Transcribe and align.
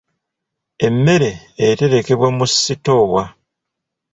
Emmere 0.87 1.31
eterekebwa 1.67 2.27
mu 2.37 2.45
sitoowa. 2.49 3.23